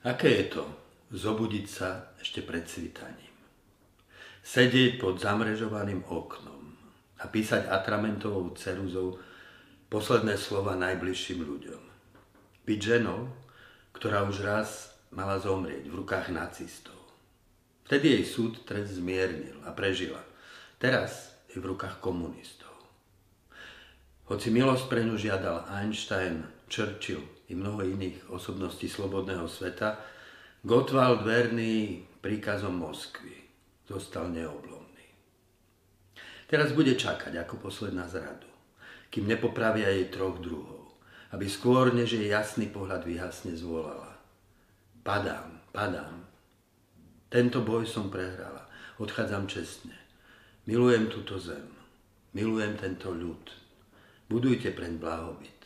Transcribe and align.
Aké 0.00 0.32
je 0.32 0.56
to 0.56 0.64
zobudiť 1.12 1.66
sa 1.68 2.16
ešte 2.16 2.40
pred 2.40 2.64
svitaním? 2.64 3.36
Sedieť 4.40 4.96
pod 4.96 5.20
zamrežovaným 5.20 6.08
oknom 6.08 6.72
a 7.20 7.28
písať 7.28 7.68
atramentovou 7.68 8.56
ceruzou 8.56 9.20
posledné 9.92 10.40
slova 10.40 10.72
najbližším 10.80 11.44
ľuďom. 11.44 11.82
Byť 12.64 12.80
ženou, 12.80 13.28
ktorá 13.92 14.24
už 14.24 14.40
raz 14.40 14.96
mala 15.12 15.36
zomrieť 15.36 15.92
v 15.92 16.00
rukách 16.00 16.32
nacistov. 16.32 16.96
Vtedy 17.84 18.16
jej 18.16 18.24
súd 18.24 18.64
trest 18.64 18.96
zmiernil 18.96 19.60
a 19.68 19.76
prežila. 19.76 20.24
Teraz 20.80 21.36
je 21.52 21.60
v 21.60 21.76
rukách 21.76 22.00
komunistov. 22.00 22.72
Hoci 24.32 24.48
milosť 24.48 24.88
pre 24.88 25.04
ňu 25.04 25.20
žiadal 25.20 25.68
Einstein, 25.68 26.48
Churchill 26.72 27.39
i 27.50 27.54
mnoho 27.58 27.82
iných 27.82 28.30
osobností 28.30 28.86
slobodného 28.86 29.50
sveta, 29.50 29.98
Gottwald 30.62 31.26
verný 31.26 32.06
príkazom 32.22 32.78
Moskvy 32.78 33.34
zostal 33.90 34.30
neoblomný. 34.30 35.06
Teraz 36.46 36.70
bude 36.70 36.94
čakať 36.94 37.34
ako 37.42 37.58
posledná 37.58 38.06
zradu, 38.06 38.46
kým 39.10 39.26
nepopravia 39.26 39.90
jej 39.90 40.06
troch 40.14 40.38
druhov, 40.38 40.94
aby 41.34 41.50
skôr, 41.50 41.90
než 41.90 42.14
jej 42.14 42.30
jasný 42.30 42.70
pohľad 42.70 43.02
vyhasne, 43.02 43.58
zvolala. 43.58 44.14
Padám, 45.02 45.58
padám. 45.74 46.22
Tento 47.30 47.66
boj 47.66 47.86
som 47.86 48.10
prehrala, 48.10 48.70
odchádzam 49.02 49.50
čestne. 49.50 49.96
Milujem 50.70 51.10
túto 51.10 51.40
zem, 51.42 51.66
milujem 52.30 52.78
tento 52.78 53.10
ľud. 53.10 53.42
Budujte 54.30 54.70
preň 54.70 55.02
blahobyt 55.02 55.59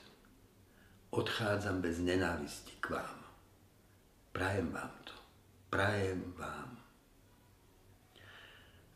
odchádzam 1.14 1.80
bez 1.80 2.02
nenávisti 2.02 2.74
k 2.82 2.90
vám. 2.98 3.18
Prajem 4.34 4.68
vám 4.74 4.94
to. 5.04 5.14
Prajem 5.70 6.34
vám. 6.34 6.74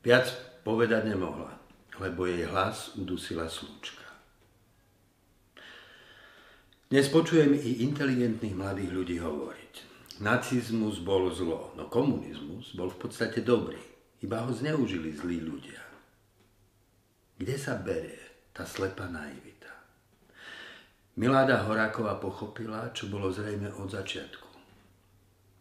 Viac 0.03 0.31
povedať 0.67 1.11
nemohla, 1.11 1.59
lebo 2.03 2.27
jej 2.27 2.47
hlas 2.47 2.95
udusila 2.98 3.47
slúčka. 3.47 4.06
Dnes 6.89 7.06
počujem 7.12 7.53
i 7.53 7.84
inteligentných 7.84 8.56
mladých 8.56 8.91
ľudí 8.91 9.17
hovoriť. 9.21 9.75
Nacizmus 10.25 10.98
bol 11.05 11.31
zlo, 11.31 11.77
no 11.78 11.87
komunizmus 11.87 12.75
bol 12.75 12.91
v 12.91 12.98
podstate 12.98 13.45
dobrý. 13.45 13.78
Iba 14.19 14.43
ho 14.43 14.50
zneužili 14.50 15.15
zlí 15.15 15.39
ľudia. 15.39 15.78
Kde 17.39 17.55
sa 17.55 17.78
berie 17.78 18.50
tá 18.50 18.67
slepá 18.67 19.06
naivita? 19.06 19.71
Miláda 21.19 21.67
Horáková 21.67 22.15
pochopila, 22.23 22.95
čo 22.95 23.11
bolo 23.11 23.27
zrejme 23.35 23.75
od 23.83 23.91
začiatku. 23.91 24.47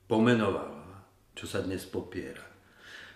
Pomenovala, 0.06 1.02
čo 1.34 1.50
sa 1.50 1.66
dnes 1.66 1.82
popiera. 1.90 2.46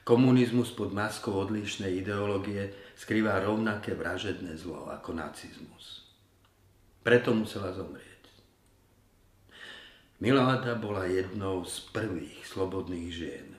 Komunizmus 0.01 0.73
pod 0.73 0.89
maskou 0.89 1.37
odlišnej 1.37 2.01
ideológie 2.01 2.73
skrýva 2.97 3.37
rovnaké 3.45 3.93
vražedné 3.93 4.57
zlo 4.57 4.89
ako 4.89 5.13
nacizmus. 5.13 6.09
Preto 7.05 7.29
musela 7.29 7.77
zomrieť. 7.77 8.25
Miláda 10.17 10.73
bola 10.81 11.05
jednou 11.05 11.61
z 11.61 11.77
prvých 11.93 12.41
slobodných 12.49 13.09
žien. 13.13 13.53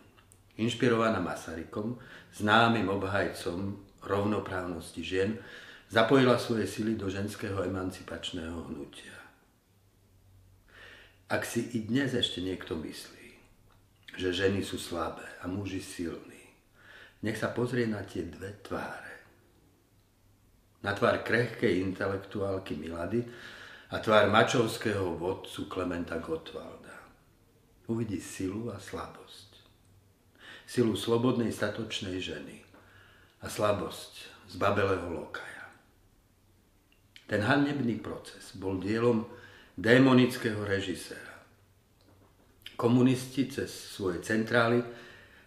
Inšpirovaná 0.58 1.22
Masarykom, 1.22 2.02
známym 2.34 2.90
obhajcom 2.90 3.78
rovnoprávnosti 4.02 5.06
žien, 5.06 5.38
Zapojila 5.92 6.40
svoje 6.40 6.64
sily 6.64 6.96
do 6.96 7.12
ženského 7.12 7.68
emancipačného 7.68 8.64
hnutia. 8.72 9.12
Ak 11.28 11.44
si 11.44 11.68
i 11.76 11.84
dnes 11.84 12.16
ešte 12.16 12.40
niekto 12.40 12.80
myslí, 12.80 13.28
že 14.16 14.32
ženy 14.32 14.64
sú 14.64 14.80
slabé 14.80 15.28
a 15.44 15.52
muži 15.52 15.84
silní, 15.84 16.48
nech 17.20 17.36
sa 17.36 17.52
pozrie 17.52 17.84
na 17.84 18.00
tie 18.08 18.24
dve 18.24 18.56
tváre. 18.64 19.20
Na 20.80 20.96
tvár 20.96 21.20
krehkej 21.20 21.84
intelektuálky 21.84 22.72
Milady 22.72 23.28
a 23.92 24.00
tvár 24.00 24.32
mačovského 24.32 25.12
vodcu 25.20 25.68
Klementa 25.68 26.16
Gottwalda. 26.24 27.04
Uvidí 27.92 28.16
silu 28.16 28.72
a 28.72 28.80
slabosť. 28.80 29.60
Silu 30.64 30.96
slobodnej 30.96 31.52
statočnej 31.52 32.16
ženy 32.16 32.64
a 33.44 33.52
slabosť 33.52 34.12
z 34.48 34.54
babelého 34.56 35.12
lokaja. 35.12 35.51
Ten 37.32 37.48
hanebný 37.48 37.96
proces 38.04 38.52
bol 38.60 38.76
dielom 38.76 39.24
démonického 39.80 40.68
režiséra. 40.68 41.40
Komunisti 42.76 43.48
cez 43.48 43.72
svoje 43.72 44.20
centrály 44.20 44.84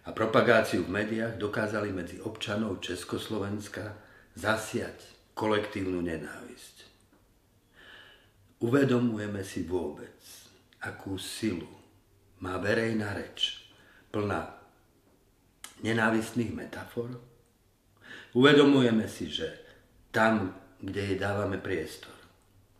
a 0.02 0.10
propagáciu 0.10 0.82
v 0.82 0.90
médiách 0.90 1.38
dokázali 1.38 1.94
medzi 1.94 2.18
občanov 2.18 2.82
Československa 2.82 3.94
zasiať 4.34 4.98
kolektívnu 5.38 6.02
nenávisť. 6.02 6.76
Uvedomujeme 8.66 9.46
si 9.46 9.62
vôbec, 9.62 10.18
akú 10.82 11.22
silu 11.22 11.70
má 12.42 12.58
verejná 12.58 13.14
reč 13.14 13.62
plná 14.10 14.58
nenávistných 15.86 16.50
metafor? 16.50 17.14
Uvedomujeme 18.34 19.06
si, 19.06 19.30
že 19.30 19.54
tam, 20.10 20.65
kde 20.80 21.00
jej 21.00 21.16
dávame 21.16 21.56
priestor. 21.56 22.12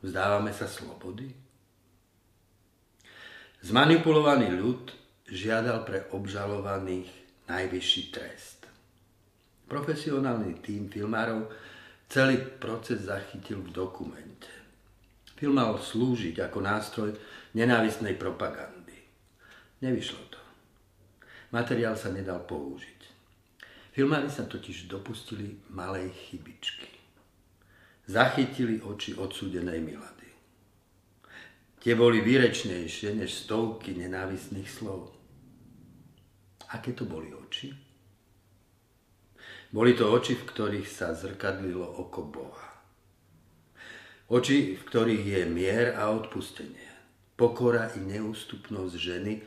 Vzdávame 0.04 0.52
sa 0.52 0.68
slobody? 0.68 1.32
Zmanipulovaný 3.64 4.52
ľud 4.52 4.92
žiadal 5.26 5.82
pre 5.82 6.06
obžalovaných 6.12 7.08
najvyšší 7.48 8.02
trest. 8.12 8.68
Profesionálny 9.66 10.62
tým 10.62 10.86
filmárov 10.92 11.50
celý 12.06 12.38
proces 12.38 13.10
zachytil 13.10 13.64
v 13.64 13.74
dokumente. 13.74 14.52
Film 15.34 15.58
mal 15.58 15.76
slúžiť 15.76 16.38
ako 16.46 16.58
nástroj 16.62 17.10
nenávisnej 17.58 18.14
propagandy. 18.14 18.94
Nevyšlo 19.82 20.22
to. 20.30 20.40
Materiál 21.50 21.98
sa 21.98 22.12
nedal 22.14 22.44
použiť. 22.46 23.00
Filmári 23.92 24.28
sa 24.28 24.44
totiž 24.44 24.86
dopustili 24.86 25.56
malej 25.72 26.12
chybičky 26.12 26.95
zachytili 28.06 28.78
oči 28.82 29.18
odsúdenej 29.18 29.82
Milady. 29.82 30.30
Tie 31.82 31.94
boli 31.94 32.22
výrečnejšie 32.22 33.14
než 33.14 33.46
stovky 33.46 33.94
nenávisných 33.94 34.66
slov. 34.66 35.14
Aké 36.74 36.94
to 36.94 37.06
boli 37.06 37.30
oči? 37.30 37.70
Boli 39.70 39.94
to 39.94 40.10
oči, 40.10 40.34
v 40.34 40.46
ktorých 40.46 40.88
sa 40.88 41.14
zrkadlilo 41.14 41.86
oko 41.86 42.26
Boha. 42.26 42.70
Oči, 44.26 44.74
v 44.74 44.82
ktorých 44.82 45.24
je 45.26 45.42
mier 45.46 45.94
a 45.94 46.10
odpustenie. 46.10 46.90
Pokora 47.38 47.94
i 47.94 48.02
neústupnosť 48.02 48.94
ženy, 48.98 49.38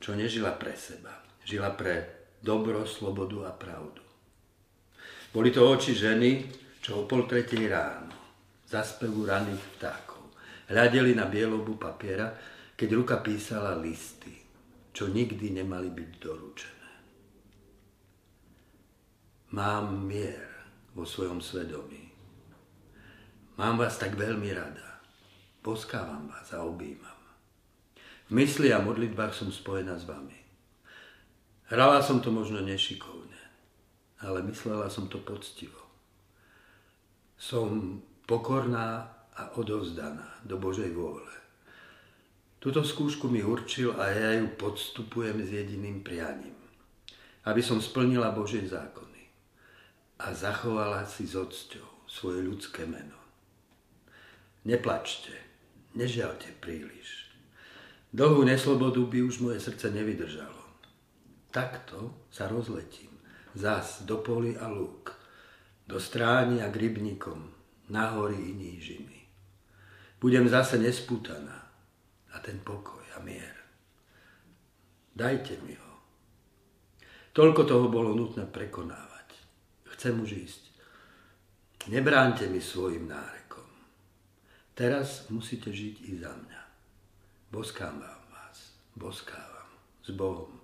čo 0.00 0.16
nežila 0.16 0.56
pre 0.56 0.72
seba. 0.72 1.12
Žila 1.44 1.76
pre 1.76 2.08
dobro, 2.40 2.88
slobodu 2.88 3.48
a 3.48 3.52
pravdu. 3.52 4.00
Boli 5.32 5.52
to 5.52 5.64
oči 5.64 5.92
ženy, 5.92 6.48
čo 6.82 7.06
o 7.06 7.06
pol 7.06 7.30
tretej 7.30 7.70
ráno, 7.70 8.10
za 8.66 8.82
spevu 8.82 9.22
raných 9.22 9.78
vtákov, 9.78 10.34
hľadeli 10.66 11.14
na 11.14 11.30
bielobu 11.30 11.78
papiera, 11.78 12.34
keď 12.74 12.88
ruka 12.98 13.16
písala 13.22 13.78
listy, 13.78 14.34
čo 14.90 15.06
nikdy 15.06 15.62
nemali 15.62 15.94
byť 15.94 16.10
doručené. 16.18 16.90
Mám 19.54 20.10
mier 20.10 20.48
vo 20.98 21.06
svojom 21.06 21.38
svedomí. 21.38 22.10
Mám 23.60 23.78
vás 23.78 24.00
tak 24.00 24.18
veľmi 24.18 24.50
rada. 24.50 24.98
Poskávam 25.62 26.26
vás 26.26 26.50
a 26.50 26.66
objímam. 26.66 27.20
V 28.26 28.30
mysli 28.34 28.74
a 28.74 28.82
modlitbách 28.82 29.36
som 29.36 29.52
spojená 29.52 30.00
s 30.00 30.08
vami. 30.08 30.34
Hrala 31.68 32.02
som 32.02 32.18
to 32.18 32.32
možno 32.32 32.64
nešikovne, 32.64 33.38
ale 34.24 34.42
myslela 34.48 34.88
som 34.88 35.06
to 35.06 35.20
poctivo. 35.20 35.81
Som 37.42 37.98
pokorná 38.22 39.10
a 39.34 39.42
odovzdaná 39.58 40.46
do 40.46 40.62
Božej 40.62 40.94
vôle. 40.94 41.26
Tuto 42.62 42.86
skúšku 42.86 43.26
mi 43.26 43.42
určil 43.42 43.90
a 43.98 44.14
ja 44.14 44.38
ju 44.38 44.46
podstupujem 44.54 45.42
s 45.42 45.50
jediným 45.50 46.06
prianím. 46.06 46.54
Aby 47.42 47.58
som 47.58 47.82
splnila 47.82 48.30
Božie 48.30 48.62
zákony 48.62 49.26
a 50.22 50.30
zachovala 50.30 51.02
si 51.02 51.26
s 51.26 51.34
odsťou 51.34 52.06
svoje 52.06 52.46
ľudské 52.46 52.86
meno. 52.86 53.18
Neplačte, 54.62 55.34
nežialte 55.98 56.54
príliš. 56.62 57.26
Dlhú 58.14 58.46
neslobodu 58.46 59.02
by 59.02 59.18
už 59.26 59.42
moje 59.42 59.58
srdce 59.58 59.90
nevydržalo. 59.90 60.62
Takto 61.50 62.14
sa 62.30 62.46
rozletím, 62.46 63.10
zas 63.58 64.06
do 64.06 64.22
poli 64.22 64.54
a 64.54 64.70
lúk, 64.70 65.21
do 65.86 66.00
stráni 66.00 66.62
a 66.62 66.70
k 66.70 66.92
na 67.88 68.14
hory 68.16 68.38
i 68.38 68.52
nížiny. 68.54 69.18
Budem 70.20 70.48
zase 70.48 70.78
nespútaná 70.78 71.70
a 72.32 72.36
ten 72.38 72.62
pokoj 72.62 73.02
a 73.16 73.20
mier 73.20 73.62
Dajte 75.12 75.60
mi 75.68 75.76
ho. 75.76 75.92
Toľko 77.36 77.68
toho 77.68 77.86
bolo 77.92 78.16
nutné 78.16 78.48
prekonávať. 78.48 79.28
Chcem 79.92 80.16
už 80.16 80.30
ísť. 80.32 80.62
Nebránte 81.92 82.48
mi 82.48 82.64
svojim 82.64 83.04
nárekom. 83.04 83.68
Teraz 84.72 85.28
musíte 85.28 85.68
žiť 85.68 85.96
i 86.08 86.12
za 86.16 86.32
mňa. 86.32 86.62
Boskám 87.52 88.00
vám 88.00 88.22
vás. 88.32 88.72
Boskávam. 88.96 89.68
S 90.00 90.16
Bohom. 90.16 90.56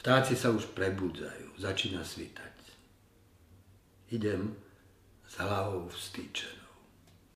Vtáci 0.00 0.32
sa 0.32 0.48
už 0.48 0.72
prebudzajú. 0.72 1.60
Začína 1.60 2.00
svítať. 2.00 2.65
Idem 4.10 4.56
s 5.28 5.38
hlavou 5.38 5.88
vstýčenou. 5.88 6.65